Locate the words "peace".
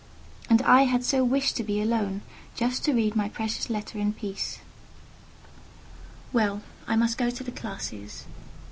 4.13-4.57